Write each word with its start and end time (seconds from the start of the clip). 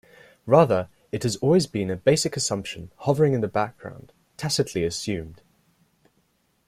Rather, 0.47 0.89
it 1.11 1.21
has 1.21 1.35
always 1.35 1.67
been 1.67 1.91
a 1.91 1.95
basic 1.95 2.35
assumption 2.35 2.91
hovering 3.01 3.33
in 3.35 3.41
the 3.41 3.47
background, 3.47 4.13
tacitly 4.35 4.83
assumed. 4.83 5.43